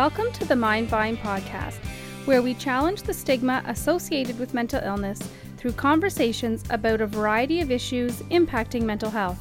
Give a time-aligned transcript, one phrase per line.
[0.00, 1.76] Welcome to the Mindvine podcast,
[2.24, 5.20] where we challenge the stigma associated with mental illness
[5.58, 9.38] through conversations about a variety of issues impacting mental health.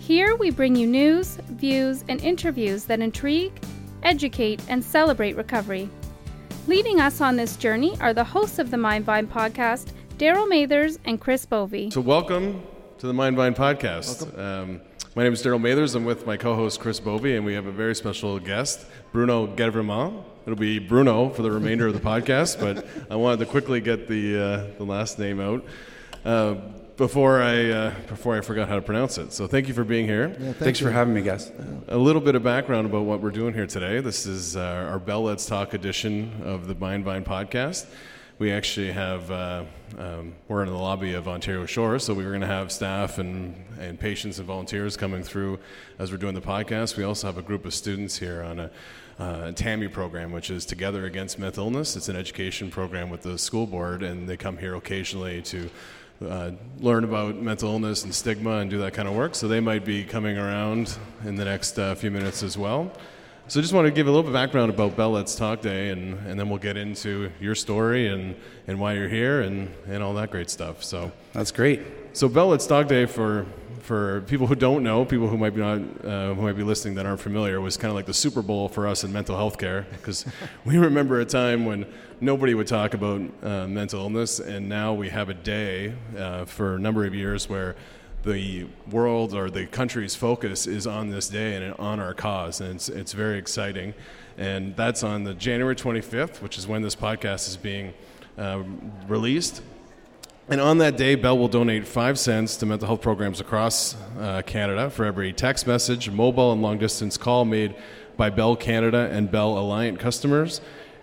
[0.00, 3.52] Here we bring you news, views, and interviews that intrigue,
[4.02, 5.88] educate, and celebrate recovery.
[6.66, 11.20] Leading us on this journey are the hosts of the Mindvine podcast, Daryl Mathers and
[11.20, 11.92] Chris Bovey.
[11.92, 12.64] So, welcome
[12.98, 14.36] to the Mindvine podcast.
[14.36, 14.80] Um,
[15.14, 15.94] my name is Daryl Mathers.
[15.94, 20.22] I'm with my co-host Chris Bovey, and we have a very special guest, Bruno Guevremont.
[20.46, 24.08] It'll be Bruno for the remainder of the podcast, but I wanted to quickly get
[24.08, 25.64] the uh, the last name out
[26.24, 26.54] uh,
[26.96, 29.32] before I uh, before I forgot how to pronounce it.
[29.32, 30.28] So, thank you for being here.
[30.28, 30.86] Yeah, thank Thanks you.
[30.86, 31.50] for having me, guys.
[31.88, 34.00] A little bit of background about what we're doing here today.
[34.00, 37.86] This is uh, our Bell Let's Talk edition of the Mindvine podcast.
[38.38, 39.64] We actually have, uh,
[39.98, 43.18] um, we're in the lobby of Ontario Shore, so we were going to have staff
[43.18, 45.58] and, and patients and volunteers coming through
[45.98, 46.96] as we're doing the podcast.
[46.96, 48.70] We also have a group of students here on a,
[49.18, 51.96] uh, TAMI program, which is Together Against Mental Illness.
[51.96, 55.68] It's an education program with the school board, and they come here occasionally to
[56.24, 59.34] uh, learn about mental illness and stigma and do that kind of work.
[59.34, 62.92] So they might be coming around in the next uh, few minutes as well.
[63.48, 65.88] So just want to give a little bit of background about Bell Let's Talk Day,
[65.88, 70.02] and, and then we'll get into your story and, and why you're here and, and
[70.02, 70.84] all that great stuff.
[70.84, 71.80] So, That's great.
[72.12, 73.46] so Bell Let's Talk Day for
[73.80, 76.94] for people who don't know, people who might be not uh, who might be listening
[76.96, 79.56] that aren't familiar, was kind of like the Super Bowl for us in mental health
[79.56, 80.26] care because
[80.66, 81.86] we remember a time when
[82.20, 86.74] nobody would talk about uh, mental illness, and now we have a day uh, for
[86.74, 87.76] a number of years where
[88.24, 92.76] the world or the country's focus is on this day and on our cause, and
[92.76, 93.94] it's, it's very exciting.
[94.36, 97.94] And that's on the January 25th, which is when this podcast is being
[98.36, 98.62] uh,
[99.08, 99.62] released.
[100.50, 104.40] And on that day, Bell will donate five cents to mental health programs across uh,
[104.46, 107.74] Canada for every text message, mobile, and long distance call made
[108.16, 110.60] by Bell Canada and Bell Alliant customers,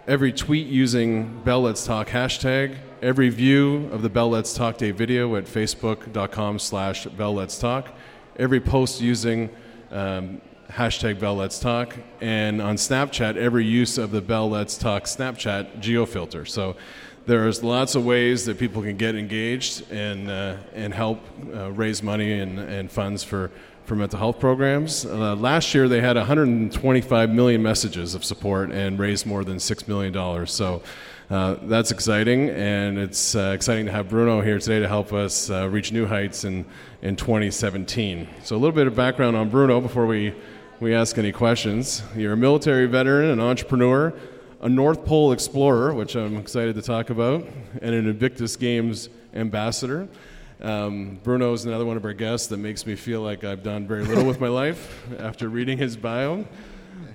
[0.08, 4.90] every tweet using Bell Let's Talk hashtag, every view of the Bell Let's Talk Day
[4.90, 7.90] video at facebook.com slash Bell Let's Talk,
[8.36, 9.52] every post using
[9.92, 15.04] um, hashtag Bell Let's Talk, and on Snapchat, every use of the Bell Let's Talk
[15.04, 16.48] Snapchat geofilter.
[16.48, 16.78] So
[17.28, 21.20] there's lots of ways that people can get engaged and, uh, and help
[21.54, 23.52] uh, raise money and, and funds for,
[23.84, 25.06] for mental health programs.
[25.06, 29.88] Uh, last year, they had 125 million messages of support and raised more than $6
[29.88, 30.48] million.
[30.48, 30.82] So
[31.30, 35.50] uh, that's exciting, and it's uh, exciting to have Bruno here today to help us
[35.50, 36.66] uh, reach new heights in,
[37.02, 38.28] in 2017.
[38.44, 40.36] So, a little bit of background on Bruno before we,
[40.80, 42.04] we ask any questions.
[42.16, 44.14] You're a military veteran, an entrepreneur,
[44.62, 47.44] a North Pole explorer, which I'm excited to talk about,
[47.82, 50.08] and an Invictus Games ambassador.
[50.62, 53.88] Um, Bruno is another one of our guests that makes me feel like I've done
[53.88, 56.46] very little with my life after reading his bio.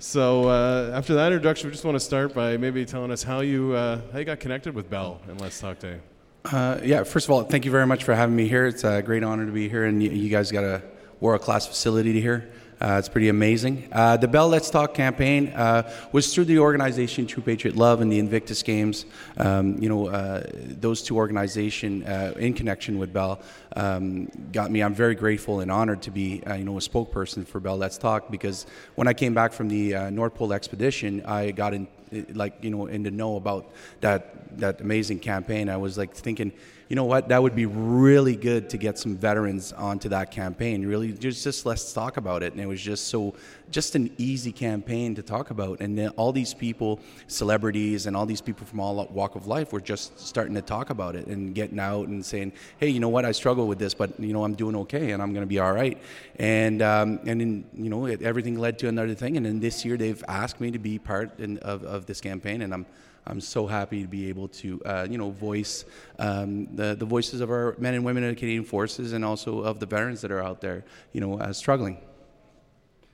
[0.00, 3.40] So uh, after that introduction, we just want to start by maybe telling us how
[3.40, 6.00] you uh, how you got connected with Bell and Let's Talk Day.
[6.46, 8.66] Uh, yeah, first of all, thank you very much for having me here.
[8.66, 10.80] It's a great honor to be here, and you, you guys got a
[11.20, 12.50] world class facility to here.
[12.80, 13.86] Uh, it's pretty amazing.
[13.92, 18.10] Uh, the Bell Let's Talk campaign uh, was through the organization True Patriot Love and
[18.10, 19.04] the Invictus Games.
[19.36, 23.42] Um, you know, uh, those two organizations uh, in connection with Bell
[23.76, 24.82] um, got me.
[24.82, 27.98] I'm very grateful and honored to be, uh, you know, a spokesperson for Bell Let's
[27.98, 28.64] Talk because
[28.94, 31.86] when I came back from the North Pole expedition, I got in,
[32.32, 33.70] like, you know, in the know about
[34.00, 35.68] that that amazing campaign.
[35.68, 36.52] I was like thinking
[36.90, 40.84] you know what, that would be really good to get some veterans onto that campaign.
[40.84, 42.52] Really, just just let's talk about it.
[42.52, 43.36] And it was just so,
[43.70, 45.80] just an easy campaign to talk about.
[45.80, 49.72] And then all these people, celebrities, and all these people from all walk of life
[49.72, 53.08] were just starting to talk about it and getting out and saying, hey, you know
[53.08, 55.48] what, I struggle with this, but you know I'm doing okay and I'm going to
[55.48, 55.96] be all right.
[56.40, 59.36] And um, and then you know it, everything led to another thing.
[59.36, 62.62] And then this year they've asked me to be part in, of of this campaign,
[62.62, 62.86] and I'm.
[63.26, 65.84] I'm so happy to be able to, uh, you know, voice
[66.18, 69.60] um, the, the voices of our men and women in the Canadian Forces and also
[69.60, 71.98] of the veterans that are out there, you know, uh, struggling.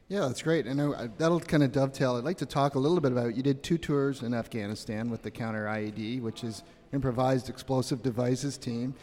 [0.08, 0.67] Yeah, that's great.
[0.67, 2.17] And uh, that'll kind of dovetail.
[2.17, 5.23] I'd like to talk a little bit about you did two tours in Afghanistan with
[5.23, 6.62] the Counter IED, which is
[6.93, 8.94] improvised explosive devices team.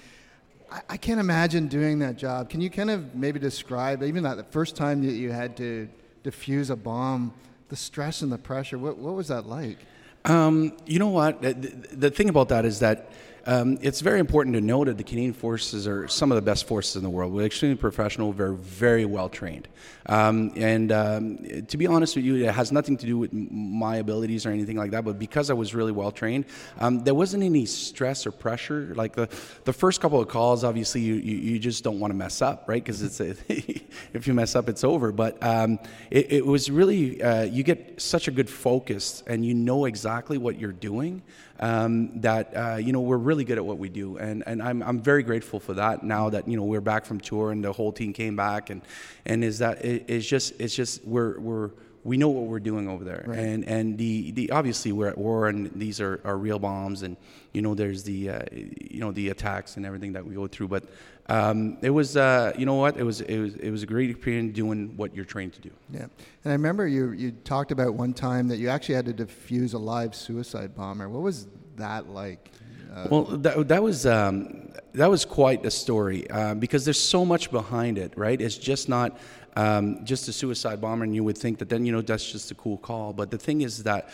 [0.71, 2.49] I, I can't imagine doing that job.
[2.49, 5.89] Can you kind of maybe describe even that the first time that you had to
[6.23, 7.33] defuse a bomb,
[7.67, 8.77] the stress and the pressure?
[8.77, 9.79] What, what was that like?
[10.25, 11.41] Um, you know what?
[11.41, 13.11] The, the thing about that is that
[13.45, 16.65] um, it's very important to know that the Canadian forces are some of the best
[16.65, 17.33] forces in the world.
[17.33, 19.67] We're extremely professional, very, very well trained.
[20.05, 23.97] Um, and um, to be honest with you, it has nothing to do with my
[23.97, 25.03] abilities or anything like that.
[25.03, 26.45] But because I was really well trained,
[26.79, 28.93] um, there wasn't any stress or pressure.
[28.95, 29.27] Like the,
[29.65, 32.63] the first couple of calls, obviously, you, you, you just don't want to mess up,
[32.67, 32.81] right?
[32.83, 33.35] Because it's a,
[34.13, 35.11] if you mess up, it's over.
[35.11, 35.79] But um,
[36.11, 40.37] it, it, was really, uh, you get such a good focus and you know exactly
[40.37, 41.21] what you're doing
[41.59, 44.83] um, that uh, you know we're really good at what we do, and and I'm
[44.83, 46.03] I'm very grateful for that.
[46.03, 48.81] Now that you know we're back from tour and the whole team came back, and
[49.25, 51.71] and is that it, it's just it's just we're we're
[52.03, 53.39] we know what we're doing over there, right.
[53.39, 57.15] and and the, the obviously we're at war, and these are, are real bombs, and
[57.53, 60.67] you know there's the uh, you know the attacks and everything that we go through,
[60.67, 60.83] but
[61.27, 64.09] um, it was uh, you know what it was it was it was a great
[64.09, 65.71] experience doing what you're trained to do.
[65.89, 66.11] Yeah, and
[66.45, 69.77] I remember you you talked about one time that you actually had to defuse a
[69.77, 71.07] live suicide bomber.
[71.07, 71.47] What was
[71.77, 72.51] that like?
[72.93, 77.25] Uh, well, that, that was um, that was quite a story uh, because there's so
[77.25, 78.39] much behind it, right?
[78.39, 79.17] It's just not
[79.55, 82.51] um, just a suicide bomber, and you would think that then you know that's just
[82.51, 83.13] a cool call.
[83.13, 84.09] But the thing is that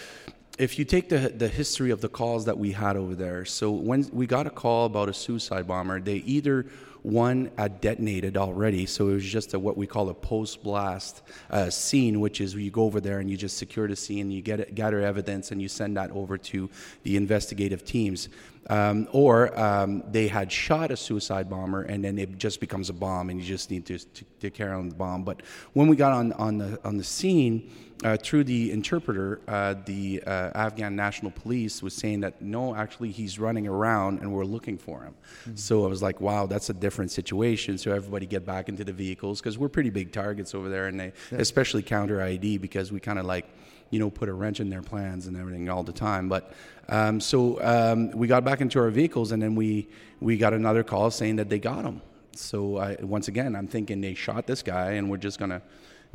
[0.60, 3.72] if you take the the history of the calls that we had over there, so
[3.72, 6.68] when we got a call about a suicide bomber, they either
[7.02, 11.22] one had detonated already, so it was just a, what we call a post blast
[11.50, 14.42] uh, scene, which is you go over there and you just secure the scene, you
[14.42, 16.70] get it, gather evidence, and you send that over to
[17.04, 18.30] the investigative teams.
[18.70, 22.94] Um, or um, they had shot a suicide bomber and then it just becomes a
[22.94, 25.24] bomb and you just need to, to, to carry on the bomb.
[25.24, 25.42] But
[25.74, 27.72] when we got on, on, the, on the scene,
[28.04, 33.12] uh, through the interpreter, uh, the uh, Afghan National Police was saying that no, actually,
[33.12, 35.16] he's running around and we're looking for him.
[35.42, 35.56] Mm-hmm.
[35.56, 37.78] So I was like, wow, that's a different situation.
[37.78, 41.00] So everybody get back into the vehicles because we're pretty big targets over there, and
[41.00, 41.40] they yeah.
[41.40, 43.46] especially counter IED because we kind of like
[43.90, 46.30] you know, put a wrench in their plans and everything all the time.
[46.30, 46.52] But
[46.88, 49.88] um, so um, we got back into our vehicles, and then we
[50.20, 52.02] we got another call saying that they got him.
[52.36, 55.62] So I, once again, I'm thinking they shot this guy, and we're just gonna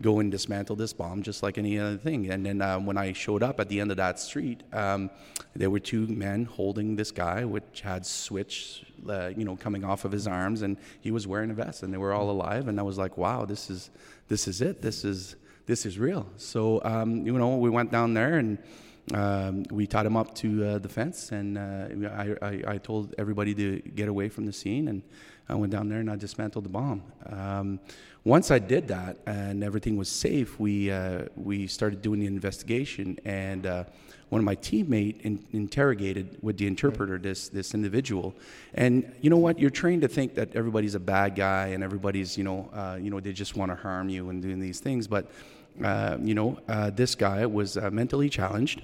[0.01, 2.31] go and dismantle this bomb just like any other thing.
[2.31, 5.11] And then uh, when I showed up at the end of that street, um,
[5.55, 10.05] there were two men holding this guy, which had switch, uh, you know, coming off
[10.05, 12.67] of his arms, and he was wearing a vest, and they were all alive.
[12.69, 13.91] And I was like, wow, this is
[14.29, 14.83] this is it.
[14.83, 15.37] This is
[15.67, 16.27] this is real.
[16.37, 18.59] So, um, you know, we went down there and
[19.13, 23.15] um, we tied him up to uh, the fence, and uh, I, I, I, told
[23.19, 25.03] everybody to get away from the scene, and
[25.49, 27.03] I went down there and I dismantled the bomb.
[27.27, 27.81] Um,
[28.25, 33.19] once I did that and everything was safe, we uh, we started doing the investigation,
[33.27, 33.85] and uh,
[34.31, 38.35] one of my teammate in, interrogated with the interpreter this this individual,
[38.73, 39.59] and you know what?
[39.59, 43.11] You're trained to think that everybody's a bad guy and everybody's you know uh, you
[43.11, 45.31] know they just want to harm you and doing these things, but
[45.85, 48.81] uh, you know uh, this guy was uh, mentally challenged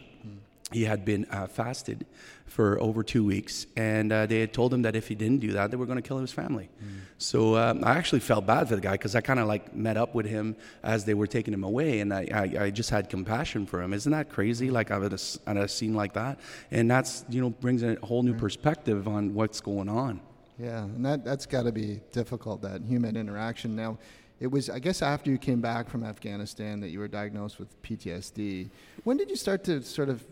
[0.72, 2.06] he had been uh, fasted
[2.46, 5.52] for over two weeks, and uh, they had told him that if he didn't do
[5.52, 6.68] that, they were going to kill his family.
[6.82, 7.00] Mm.
[7.18, 9.96] So um, I actually felt bad for the guy because I kind of like met
[9.96, 13.08] up with him as they were taking him away, and I, I, I just had
[13.08, 13.92] compassion for him.
[13.92, 14.70] Isn't that crazy?
[14.70, 16.40] Like I've had a, at a scene like that,
[16.70, 20.20] and that's you know brings a whole new perspective on what's going on.
[20.58, 23.76] Yeah, and that that's got to be difficult that human interaction.
[23.76, 23.98] Now,
[24.40, 27.80] it was I guess after you came back from Afghanistan that you were diagnosed with
[27.82, 28.68] PTSD.
[29.04, 30.24] When did you start to sort of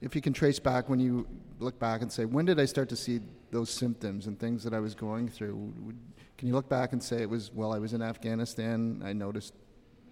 [0.00, 1.26] if you can trace back when you
[1.58, 4.74] look back and say, when did I start to see those symptoms and things that
[4.74, 5.72] I was going through?
[6.36, 9.54] Can you look back and say it was while I was in Afghanistan, I noticed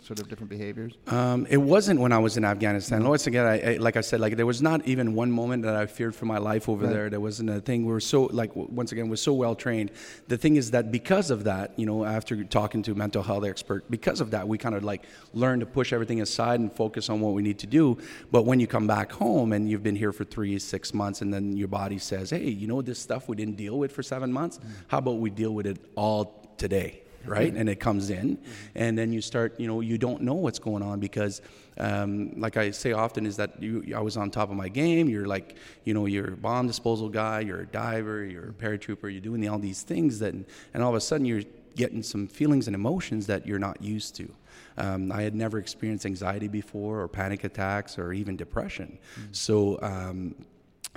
[0.06, 0.92] sort of different behaviors?
[1.08, 3.02] Um, it wasn't when I was in Afghanistan.
[3.02, 5.74] Once again, I, I, like I said, like there was not even one moment that
[5.74, 6.92] I feared for my life over right.
[6.92, 7.10] there.
[7.10, 7.84] There wasn't a thing.
[7.84, 9.90] We were so like once again, we're so well trained.
[10.28, 13.44] The thing is that because of that, you know, after talking to a mental health
[13.44, 15.02] expert, because of that, we kind of like
[15.34, 17.98] learn to push everything aside and focus on what we need to do.
[18.30, 21.34] But when you come back home and you've been here for three, six months, and
[21.34, 24.32] then your body says, "Hey, you know this stuff we didn't deal with for seven
[24.32, 24.58] months.
[24.58, 24.62] Mm.
[24.86, 27.52] How about we deal with it all today?" Right?
[27.52, 28.38] And it comes in,
[28.74, 31.42] and then you start, you know, you don't know what's going on because,
[31.78, 35.08] um, like I say often, is that you, I was on top of my game.
[35.08, 39.10] You're like, you know, you're a bomb disposal guy, you're a diver, you're a paratrooper,
[39.10, 41.42] you're doing all these things that, and all of a sudden you're
[41.76, 44.34] getting some feelings and emotions that you're not used to.
[44.78, 48.98] Um, I had never experienced anxiety before, or panic attacks, or even depression.
[49.20, 49.32] Mm-hmm.
[49.32, 50.34] So um,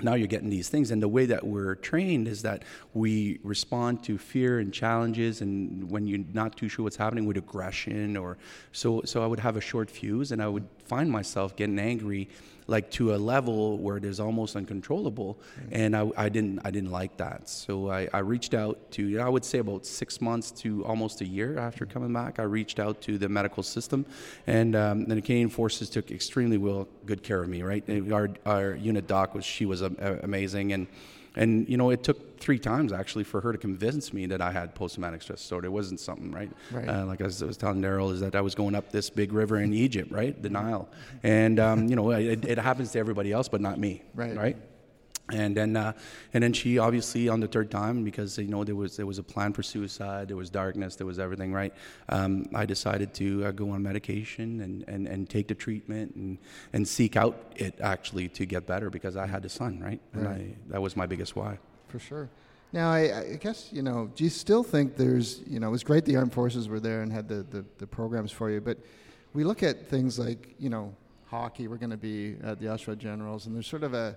[0.02, 2.64] now you're getting these things and the way that we're trained is that
[2.94, 7.36] we respond to fear and challenges and when you're not too sure what's happening with
[7.36, 8.38] aggression or
[8.72, 12.28] so so i would have a short fuse and i would find myself getting angry
[12.70, 15.38] like to a level where it is almost uncontrollable.
[15.60, 15.68] Mm-hmm.
[15.72, 17.48] And I, I, didn't I didn't like that.
[17.48, 20.84] So I, I reached out to you know, I would say about six months to
[20.84, 21.92] almost a year after mm-hmm.
[21.92, 22.38] coming back.
[22.38, 24.06] I reached out to the medical system,
[24.46, 27.62] and um, the Canadian Forces took extremely well good care of me.
[27.62, 30.86] Right, our our unit doc was she was amazing and
[31.36, 34.50] and you know, it took three times actually for her to convince me that I
[34.50, 35.66] had post-traumatic stress disorder.
[35.66, 36.50] It wasn't something right.
[36.70, 36.88] Right.
[36.88, 39.10] Uh, like I was, I was telling Daryl, is that I was going up this
[39.10, 40.88] big river in Egypt, right, the Nile,
[41.22, 44.02] and um, you know, it, it happens to everybody else, but not me.
[44.14, 44.36] Right.
[44.36, 44.56] Right
[45.32, 45.92] and then uh,
[46.34, 49.18] and then she obviously on the third time because you know there was there was
[49.18, 51.72] a plan for suicide there was darkness there was everything right
[52.08, 56.38] um, I decided to uh, go on medication and, and, and take the treatment and,
[56.72, 60.24] and seek out it actually to get better because I had a son right and
[60.26, 60.40] Right.
[60.40, 61.58] I, that was my biggest why
[61.88, 62.28] For sure.
[62.72, 65.82] Now, I, I guess, you know, do you still think there's, you know, it was
[65.82, 68.78] great the armed forces were there and had the, the, the programs for you, but
[69.32, 70.94] we look at things like, you know,
[71.26, 74.16] hockey, we're going to be at the Oshawa Generals, and there's sort of a,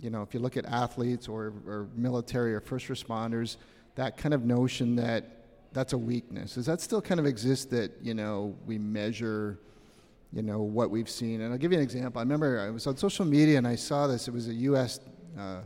[0.00, 3.56] you know, if you look at athletes or, or military or first responders,
[3.94, 5.24] that kind of notion that
[5.72, 6.54] that's a weakness.
[6.54, 9.58] Does that still kind of exist that, you know, we measure,
[10.32, 11.42] you know, what we've seen?
[11.42, 12.18] And I'll give you an example.
[12.18, 14.28] I remember I was on social media and I saw this.
[14.28, 15.00] It was a U.S.
[15.38, 15.60] Uh,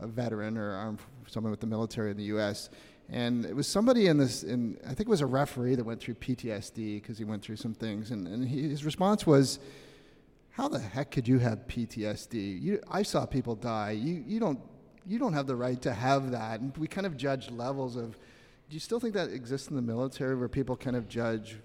[0.00, 2.70] a veteran or armed, someone with the military in the U.S.
[3.08, 6.00] And it was somebody in this, in, I think it was a referee that went
[6.00, 8.10] through PTSD because he went through some things.
[8.10, 9.58] And, and he, his response was,
[10.60, 12.60] how the heck could you have PTSD?
[12.60, 13.92] You, I saw people die.
[13.92, 14.60] You, you, don't,
[15.06, 16.60] you don't have the right to have that.
[16.60, 18.10] And we kind of judge levels of,
[18.68, 21.56] do you still think that exists in the military where people kind of judge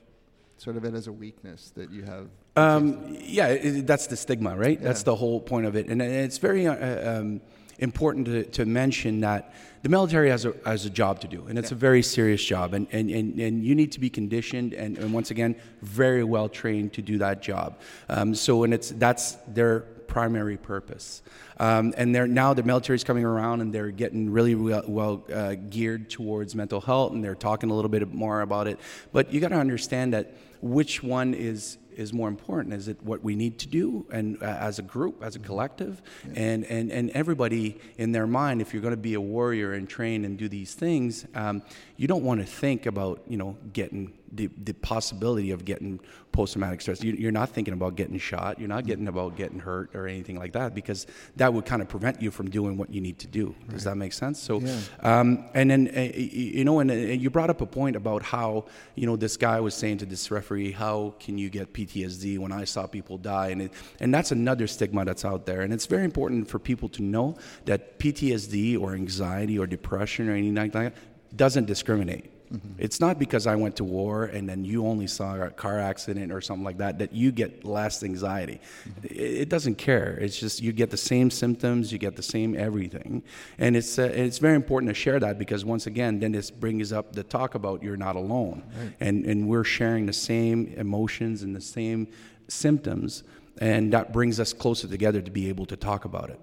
[0.55, 2.29] sort of it as a weakness that you have?
[2.55, 4.81] Um, yeah, it, that's the stigma, right?
[4.81, 7.41] That's the whole point of it, and, and it's very uh, um,
[7.79, 9.53] important to, to mention that
[9.83, 12.73] the military has a, has a job to do, and it's a very serious job,
[12.73, 16.49] and, and, and, and you need to be conditioned and, and once again very well
[16.49, 17.77] trained to do that job.
[18.09, 21.21] Um, so, and it's that's their primary purpose.
[21.59, 25.55] Um, and they're now the military's coming around and they're getting really well, well uh,
[25.69, 28.79] geared towards mental health and they're talking a little bit more about it.
[29.11, 32.73] But you got to understand that which one is is more important?
[32.73, 36.01] Is it what we need to do, and uh, as a group, as a collective,
[36.35, 39.89] and, and and everybody in their mind, if you're going to be a warrior and
[39.89, 41.61] train and do these things, um,
[41.97, 45.99] you don't want to think about you know getting the, the possibility of getting
[46.31, 47.01] post-traumatic stress.
[47.03, 48.59] You, you're not thinking about getting shot.
[48.59, 51.87] You're not getting about getting hurt or anything like that because that would kind of
[51.87, 53.55] prevent you from doing what you need to do.
[53.69, 54.39] Does that make sense?
[54.39, 54.79] So, Yeah.
[55.01, 58.65] um, and then uh, you know, and, uh, you brought up a point about how
[58.95, 62.51] you know this guy was saying to this referee, "How can you get PTSD when
[62.51, 65.61] I saw people die?" And it, and that's another stigma that's out there.
[65.61, 70.33] And it's very important for people to know that PTSD or anxiety or depression or
[70.33, 70.93] anything like that
[71.35, 72.31] doesn't discriminate.
[72.77, 76.31] It's not because I went to war and then you only saw a car accident
[76.31, 78.59] or something like that that you get less anxiety.
[79.03, 80.17] It, it doesn't care.
[80.21, 83.23] It's just you get the same symptoms, you get the same everything,
[83.57, 86.91] and it's uh, it's very important to share that because once again, then this brings
[86.93, 88.63] up the talk about you're not alone,
[88.99, 92.07] and and we're sharing the same emotions and the same
[92.47, 93.23] symptoms,
[93.59, 96.39] and that brings us closer together to be able to talk about it.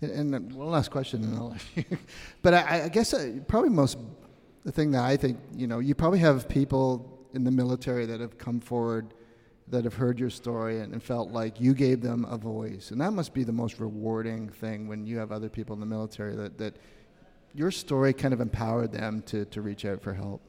[0.00, 1.56] And, and one last question, and I'll
[2.42, 3.96] but I, I guess uh, probably most
[4.64, 8.20] the thing that I think you know you probably have people in the military that
[8.20, 9.14] have come forward
[9.68, 13.00] that have heard your story and, and felt like you gave them a voice, and
[13.00, 16.34] that must be the most rewarding thing when you have other people in the military
[16.36, 16.76] that that
[17.54, 20.42] your story kind of empowered them to to reach out for help.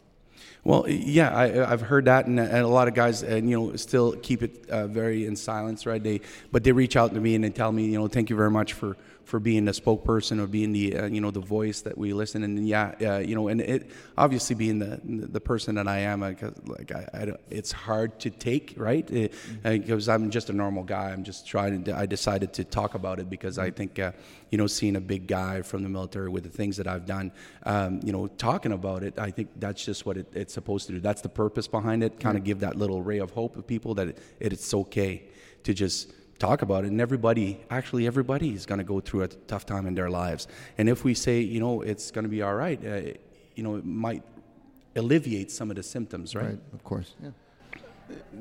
[0.64, 3.76] Well, yeah, I, I've heard that, and, and a lot of guys, and you know,
[3.76, 6.02] still keep it uh, very in silence, right?
[6.02, 8.36] They, but they reach out to me and they tell me, you know, thank you
[8.36, 11.82] very much for for being the spokesperson or being the, uh, you know, the voice
[11.82, 12.44] that we listen.
[12.44, 16.24] And yeah, uh, you know, and it obviously being the the person that I am,
[16.24, 19.08] I, like I, I it's hard to take, right?
[19.64, 21.12] Because I'm just a normal guy.
[21.12, 21.96] I'm just trying to.
[21.96, 24.12] I decided to talk about it because I think, uh,
[24.50, 27.32] you know, seeing a big guy from the military with the things that I've done,
[27.66, 30.94] um, you know, talking about it, I think that's just what it, it's supposed to
[30.94, 31.00] do.
[31.00, 32.20] That's the purpose behind it.
[32.20, 35.24] Kind of give that little ray of hope to people that it, it's okay
[35.64, 36.92] to just talk about it.
[36.92, 40.48] And everybody, actually, everybody is going to go through a tough time in their lives.
[40.78, 43.14] And if we say, you know, it's going to be all right, uh,
[43.56, 44.24] you know, it might
[44.96, 46.46] alleviate some of the symptoms, right?
[46.46, 47.16] right Of course.
[47.22, 47.30] Yeah.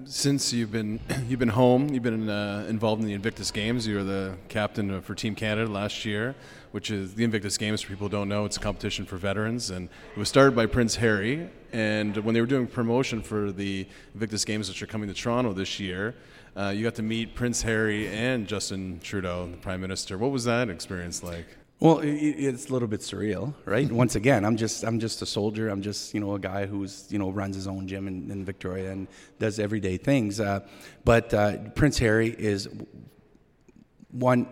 [0.05, 3.87] Since you've been you've been home, you've been uh, involved in the Invictus Games.
[3.87, 6.35] You were the captain for Team Canada last year,
[6.73, 7.83] which is the Invictus Games.
[7.83, 10.67] For people who don't know, it's a competition for veterans, and it was started by
[10.67, 11.49] Prince Harry.
[11.73, 15.53] And when they were doing promotion for the Invictus Games, which are coming to Toronto
[15.53, 16.15] this year,
[16.57, 20.19] uh, you got to meet Prince Harry and Justin Trudeau, the Prime Minister.
[20.19, 21.47] What was that experience like?
[21.83, 23.91] Well, it's a little bit surreal, right?
[23.91, 25.69] Once again, I'm just I'm just a soldier.
[25.69, 28.45] I'm just you know a guy who's you know runs his own gym in, in
[28.45, 29.09] Victoria and
[29.41, 30.39] does everyday things.
[30.39, 30.61] Uh,
[31.05, 32.69] but uh, Prince Harry is
[34.13, 34.47] one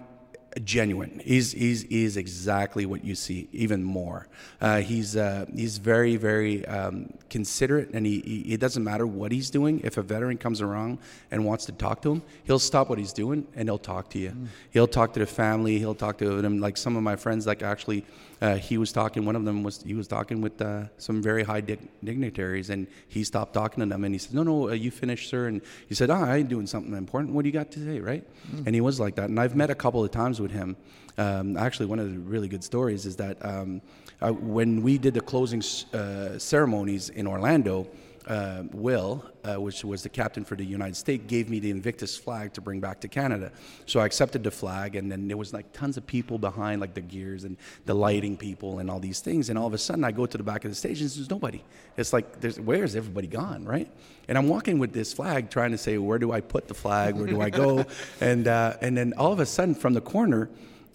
[0.65, 1.21] genuine.
[1.25, 4.27] He's, he's, he's exactly what you see, even more.
[4.61, 9.33] Uh, he's, uh, he's very, very um, considerate, and he, he, it doesn't matter what
[9.33, 9.81] he's doing.
[9.85, 10.99] If a veteran comes around
[11.31, 14.19] and wants to talk to him, he'll stop what he's doing and he'll talk to
[14.19, 14.31] you.
[14.31, 14.47] Mm.
[14.71, 16.61] He'll talk to the family, he'll talk to them.
[16.61, 18.05] Like some of my friends, like actually,
[18.43, 21.43] uh, he was talking, one of them was, he was talking with uh, some very
[21.43, 24.73] high dig- dignitaries, and he stopped talking to them, and he said, No, no, uh,
[24.73, 25.49] you finished, sir.
[25.49, 27.35] And he said, Oh, I ain't doing something important.
[27.35, 28.25] What do you got to say, right?
[28.51, 28.67] Mm.
[28.67, 29.29] And he was like that.
[29.29, 30.77] And I've met a couple of times with him.
[31.19, 33.83] Um, actually, one of the really good stories is that um,
[34.21, 37.87] uh, when we did the closing uh, ceremonies in Orlando,
[38.31, 42.17] uh, Will, uh, which was the captain for the United States, gave me the Invictus
[42.17, 43.51] flag to bring back to Canada.
[43.87, 46.95] So I accepted the flag, and then there was like tons of people behind, like
[46.95, 47.57] the gears and
[47.87, 49.51] the lighting people and all these things.
[49.51, 51.29] And all of a sudden, I go to the back of the stage, and there's
[51.29, 51.61] nobody.
[51.97, 53.91] It's like, there's, where's everybody gone, right?
[54.29, 57.17] And I'm walking with this flag, trying to say, where do I put the flag?
[57.17, 57.85] Where do I go?
[58.21, 60.49] and uh, and then all of a sudden, from the corner,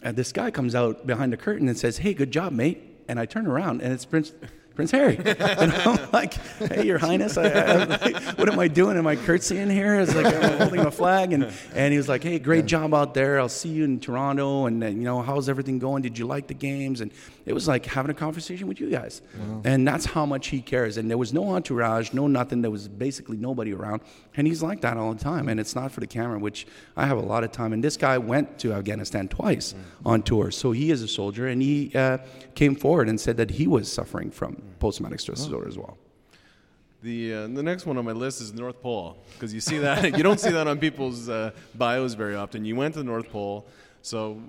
[0.05, 3.19] uh, this guy comes out behind the curtain and says, "Hey, good job, mate." And
[3.19, 4.31] I turn around, and it's Prince.
[4.75, 5.19] Prince Harry.
[5.55, 8.97] And I'm like, hey, Your Highness, I, I, like, what am I doing?
[8.97, 9.99] Am I curtsying here?
[9.99, 11.33] It's like I'm holding a flag.
[11.33, 13.39] And, and he was like, hey, great job out there.
[13.39, 14.65] I'll see you in Toronto.
[14.65, 16.01] And, you know, how's everything going?
[16.01, 17.01] Did you like the games?
[17.01, 17.11] And
[17.45, 19.21] it was like having a conversation with you guys.
[19.37, 19.61] Wow.
[19.63, 20.97] And that's how much he cares.
[20.97, 22.61] And there was no entourage, no nothing.
[22.61, 24.01] There was basically nobody around.
[24.35, 25.47] And he's like that all the time.
[25.47, 26.67] And it's not for the camera, which
[26.97, 27.71] I have a lot of time.
[27.71, 29.79] And this guy went to Afghanistan twice mm.
[30.05, 30.51] on tour.
[30.51, 31.47] So he is a soldier.
[31.47, 32.17] And he uh,
[32.55, 35.45] came forward and said that he was suffering from post traumatic stress oh.
[35.45, 35.97] disorder as well.
[37.01, 40.03] The, uh, the next one on my list is North Pole because you see that
[40.17, 42.65] you don't see that on people's uh, bios very often.
[42.65, 43.67] You went to the North Pole,
[44.01, 44.41] so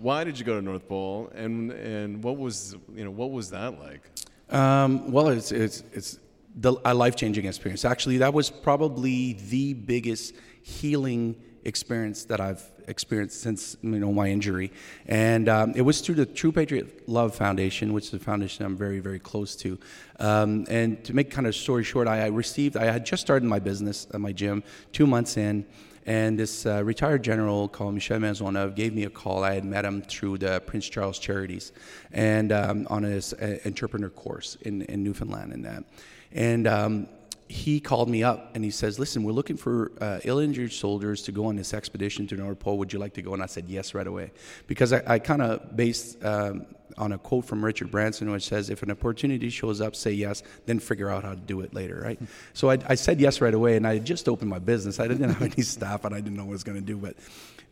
[0.00, 3.50] why did you go to North Pole, and and what was you know what was
[3.50, 4.02] that like?
[4.50, 6.18] Um, well, it's it's it's
[6.56, 7.84] the, a life changing experience.
[7.84, 14.28] Actually, that was probably the biggest healing experience that I've experienced since you know my
[14.28, 14.72] injury,
[15.06, 18.76] and um, it was through the True Patriot Love Foundation, which is a foundation I'm
[18.76, 19.78] very very close to.
[20.18, 23.46] Um, and to make kind of story short, I, I, received I had just started
[23.46, 24.62] my business at my gym
[24.92, 25.64] two months in.
[26.06, 29.44] And this uh, retired general called Michel Maisonneuve gave me a call.
[29.44, 31.72] I had met him through the Prince Charles Charities
[32.10, 35.84] and um, on his uh, entrepreneur course in, in Newfoundland and that.
[36.32, 37.08] And um,
[37.50, 41.32] he called me up and he says, "Listen, we're looking for uh, ill-injured soldiers to
[41.32, 42.78] go on this expedition to North Pole.
[42.78, 44.30] Would you like to go?" And I said yes right away
[44.68, 48.70] because I, I kind of based um, on a quote from Richard Branson, which says,
[48.70, 52.00] "If an opportunity shows up, say yes, then figure out how to do it later."
[52.04, 52.20] Right.
[52.54, 55.00] so I, I said yes right away, and I just opened my business.
[55.00, 56.96] I didn't have any staff, and I didn't know what I was going to do.
[56.96, 57.16] But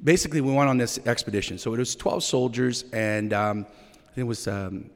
[0.02, 1.56] basically, we went on this expedition.
[1.56, 3.66] So it was 12 soldiers, and um,
[4.16, 4.48] it was.
[4.48, 4.90] Um,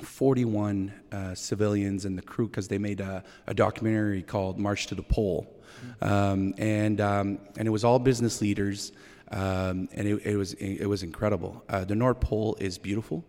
[0.00, 4.94] 41 uh, civilians and the crew because they made a, a, documentary called March to
[4.94, 5.54] the Pole.
[6.00, 8.92] Um, and, um, and it was all business leaders,
[9.30, 11.62] um, and it, it, was, it was incredible.
[11.68, 13.24] Uh, the North Pole is beautiful.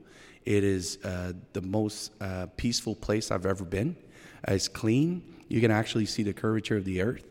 [0.46, 3.96] It is uh, the most uh, peaceful place I've ever been.
[4.48, 5.24] it's clean.
[5.48, 7.26] You can actually see the curvature of the earth.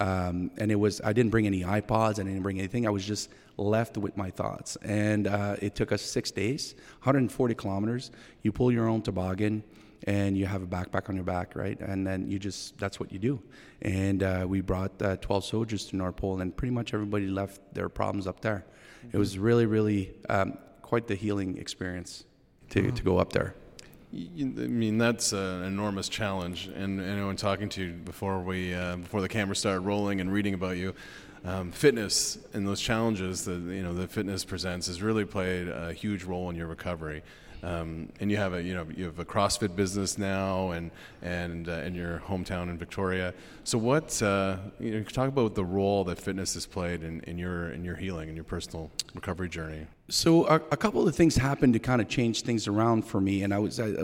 [0.00, 2.86] Um, and it was, I didn't bring any iPods, I didn't bring anything.
[2.86, 4.76] I was just left with my thoughts.
[4.82, 8.10] And uh, it took us six days, 140 kilometers.
[8.42, 9.62] You pull your own toboggan
[10.06, 11.78] and you have a backpack on your back, right?
[11.80, 13.42] And then you just, that's what you do.
[13.82, 17.60] And uh, we brought uh, 12 soldiers to North Pole, and pretty much everybody left
[17.74, 18.66] their problems up there.
[18.98, 19.16] Mm-hmm.
[19.16, 22.24] It was really, really um, quite the healing experience
[22.70, 22.94] to, mm-hmm.
[22.94, 23.54] to go up there.
[24.14, 26.68] I mean, that's an enormous challenge.
[26.68, 30.54] And, when talking to you before we uh, before the camera started rolling and reading
[30.54, 30.94] about you,
[31.44, 35.92] um, fitness and those challenges that you know the fitness presents has really played a
[35.92, 37.22] huge role in your recovery.
[37.62, 40.90] Um, and you have a you know you have a CrossFit business now, and
[41.22, 43.32] and uh, in your hometown in Victoria.
[43.64, 47.38] So what uh, you know, talk about the role that fitness has played in, in
[47.38, 49.86] your in your healing and your personal recovery journey.
[50.10, 53.42] So a, a, couple of things happened to kind of change things around for me,
[53.42, 53.94] and I was I,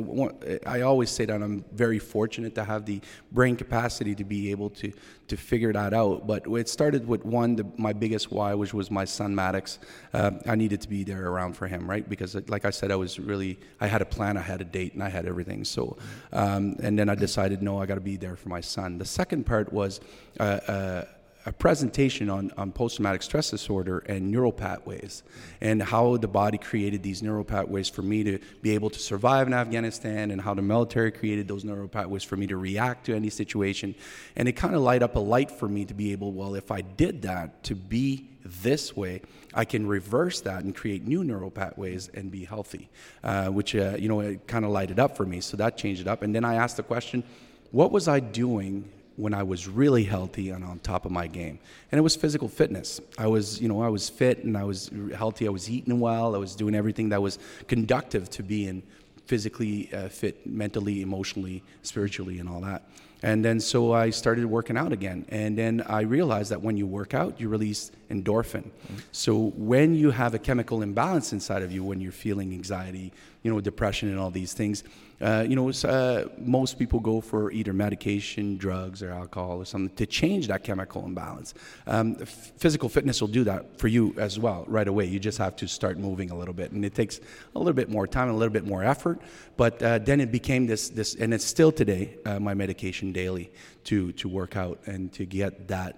[0.64, 4.70] I, always say that I'm very fortunate to have the brain capacity to be able
[4.70, 4.94] to
[5.28, 6.26] to figure that out.
[6.26, 9.78] But it started with one, the, my biggest why, which was my son Maddox.
[10.14, 12.08] Uh, I needed to be there around for him, right?
[12.08, 14.94] Because like I said, I was really I had a plan, I had a date,
[14.94, 15.66] and I had everything.
[15.66, 15.98] So,
[16.32, 18.96] um, and then I decided, no, I got to be there for my son.
[18.96, 20.00] The second part was.
[20.38, 21.04] Uh, uh,
[21.46, 25.22] a presentation on, on post-traumatic stress disorder and neural pathways
[25.60, 29.46] and how the body created these neural pathways for me to be able to survive
[29.46, 33.14] in Afghanistan and how the military created those neural pathways for me to react to
[33.14, 33.94] any situation.
[34.36, 36.70] And it kind of light up a light for me to be able, well, if
[36.70, 39.22] I did that to be this way,
[39.54, 42.90] I can reverse that and create new neural pathways and be healthy,
[43.24, 45.40] uh, which, uh, you know, it kind of lighted up for me.
[45.40, 46.22] So that changed it up.
[46.22, 47.24] And then I asked the question,
[47.70, 51.58] what was I doing when I was really healthy and on top of my game.
[51.92, 53.00] And it was physical fitness.
[53.18, 55.46] I was, you know, I was fit and I was healthy.
[55.46, 56.34] I was eating well.
[56.34, 58.82] I was doing everything that was conductive to being
[59.26, 62.88] physically uh, fit, mentally, emotionally, spiritually, and all that.
[63.22, 65.26] And then so I started working out again.
[65.28, 68.64] And then I realized that when you work out, you release endorphin.
[68.64, 68.96] Mm-hmm.
[69.12, 73.52] So when you have a chemical imbalance inside of you, when you're feeling anxiety, you
[73.52, 74.84] know, depression and all these things,
[75.20, 79.94] uh, you know, uh, most people go for either medication, drugs, or alcohol or something
[79.96, 81.54] to change that chemical imbalance.
[81.86, 85.04] Um, f- physical fitness will do that for you as well right away.
[85.04, 87.20] You just have to start moving a little bit, and it takes
[87.54, 89.20] a little bit more time, and a little bit more effort.
[89.56, 93.52] But uh, then it became this, this, and it's still today uh, my medication daily
[93.84, 95.96] to to work out and to get that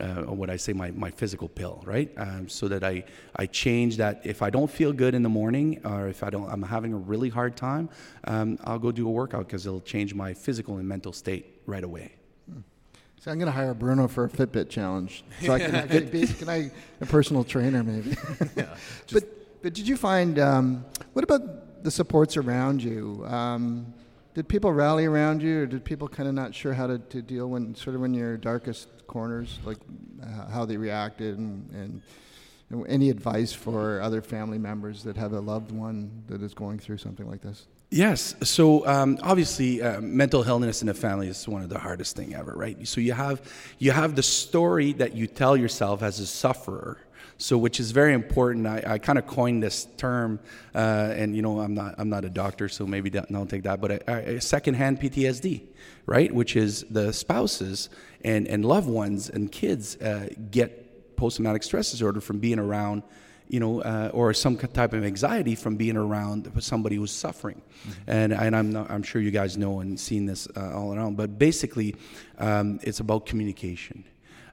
[0.00, 2.10] uh, or what I say, my, my physical pill, right?
[2.16, 3.04] Um, so that I,
[3.36, 4.22] I change that.
[4.24, 6.96] If I don't feel good in the morning, or if I don't, I'm having a
[6.96, 7.88] really hard time,
[8.24, 11.84] um, I'll go do a workout because it'll change my physical and mental state right
[11.84, 12.12] away.
[12.50, 12.60] Hmm.
[13.20, 15.24] So I'm going to hire Bruno for a Fitbit challenge.
[15.42, 18.16] So I can actually be, can I a personal trainer maybe?
[18.56, 18.76] yeah,
[19.12, 19.24] but
[19.62, 23.24] but did you find um, what about the supports around you?
[23.26, 23.94] Um,
[24.34, 27.22] did people rally around you, or did people kind of not sure how to, to
[27.22, 29.78] deal when sort of when your darkest corners, like
[30.50, 32.02] how they reacted, and, and,
[32.70, 36.78] and any advice for other family members that have a loved one that is going
[36.78, 37.66] through something like this?
[37.90, 38.34] Yes.
[38.42, 42.34] So um, obviously, uh, mental illness in a family is one of the hardest thing
[42.34, 42.88] ever, right?
[42.88, 43.40] So you have
[43.78, 46.98] you have the story that you tell yourself as a sufferer,
[47.38, 48.66] so which is very important.
[48.66, 50.40] I, I kind of coined this term,
[50.74, 50.78] uh,
[51.16, 53.80] and you know I'm not I'm not a doctor, so maybe don't take that.
[53.80, 55.62] But a, a secondhand PTSD,
[56.06, 56.32] right?
[56.32, 57.88] Which is the spouses
[58.24, 63.02] and and loved ones and kids uh, get post traumatic stress disorder from being around
[63.48, 67.60] you know, uh, or some type of anxiety from being around somebody who's suffering.
[67.86, 68.10] Mm-hmm.
[68.10, 71.16] And, and I'm, not, I'm sure you guys know and seen this uh, all around,
[71.16, 71.94] but basically,
[72.38, 74.04] um, it's about communication.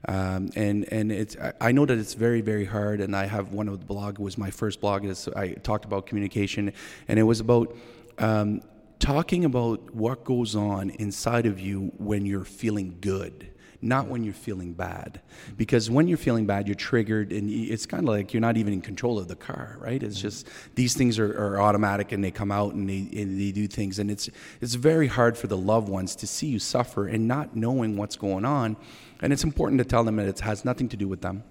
[0.08, 3.00] Um, and and it's I know that it's very very hard.
[3.00, 5.04] And I have one of the blog was my first blog.
[5.04, 6.72] Is I talked about communication,
[7.08, 7.76] and it was about
[8.18, 8.62] um,
[8.98, 14.32] talking about what goes on inside of you when you're feeling good not when you're
[14.32, 15.20] feeling bad.
[15.56, 18.72] Because when you're feeling bad, you're triggered, and it's kind of like you're not even
[18.72, 20.00] in control of the car, right?
[20.00, 23.50] It's just these things are, are automatic and they come out and they, and they
[23.50, 23.98] do things.
[23.98, 27.56] And it's, it's very hard for the loved ones to see you suffer and not
[27.56, 28.76] knowing what's going on.
[29.22, 31.44] And it's important to tell them that it has nothing to do with them.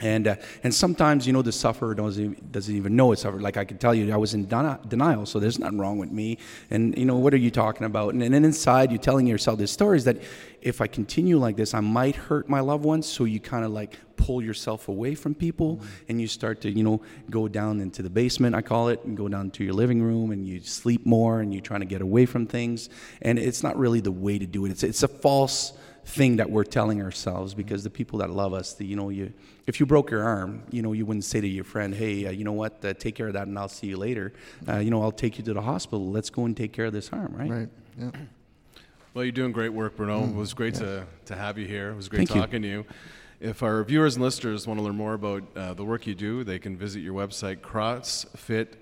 [0.00, 3.42] And, uh, and sometimes, you know, the sufferer doesn't, doesn't even know it's suffered.
[3.42, 6.38] Like I can tell you, I was in denial, so there's nothing wrong with me.
[6.70, 8.14] And, you know, what are you talking about?
[8.14, 10.18] And, and then inside, you're telling yourself these stories that
[10.62, 13.06] if I continue like this, I might hurt my loved ones.
[13.06, 15.86] So you kind of like pull yourself away from people mm-hmm.
[16.08, 19.16] and you start to, you know, go down into the basement, I call it, and
[19.16, 22.02] go down to your living room and you sleep more and you're trying to get
[22.02, 22.88] away from things.
[23.22, 24.70] And it's not really the way to do it.
[24.70, 25.72] It's, it's a false
[26.08, 29.32] thing that we're telling ourselves because the people that love us, the, you know, you
[29.66, 32.30] if you broke your arm, you know, you wouldn't say to your friend, "Hey, uh,
[32.30, 32.82] you know what?
[32.82, 34.32] Uh, take care of that, and I'll see you later."
[34.66, 36.10] Uh, you know, I'll take you to the hospital.
[36.10, 37.50] Let's go and take care of this arm, right?
[37.50, 37.68] Right.
[37.98, 38.10] Yeah.
[39.14, 40.20] Well, you're doing great work, Bruno.
[40.20, 40.30] Mm.
[40.30, 40.80] It was great yeah.
[40.80, 41.90] to, to have you here.
[41.90, 42.70] It was great Thank talking you.
[42.70, 42.76] to
[43.40, 43.50] you.
[43.50, 46.44] If our viewers and listeners want to learn more about uh, the work you do,
[46.44, 48.74] they can visit your website, CrossFit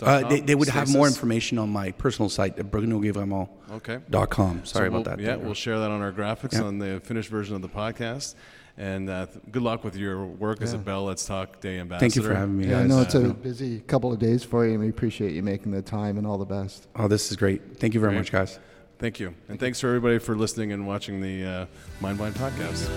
[0.00, 3.48] Uh, they, they, would have more information on my personal site at brunoguevremont.com.
[3.72, 4.00] Okay.
[4.28, 4.64] .com.
[4.64, 5.20] Sorry so about that.
[5.20, 6.62] Yeah, we'll share that on our graphics yeah.
[6.62, 8.34] on the finished version of the podcast.
[8.76, 10.64] And uh, th- good luck with your work yeah.
[10.64, 12.00] as a Bell Let's Talk Day ambassador.
[12.00, 12.64] Thank you for having me.
[12.64, 12.84] Yeah, guys.
[12.84, 15.70] I know it's a busy couple of days for you, and we appreciate you making
[15.70, 16.88] the time and all the best.
[16.96, 17.78] Oh, this is great.
[17.78, 18.20] Thank you very great.
[18.20, 18.58] much, guys.
[18.98, 19.34] Thank you.
[19.48, 21.66] And thanks for everybody for listening and watching the uh,
[22.00, 22.90] Mindvine podcast.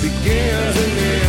[0.00, 1.27] begins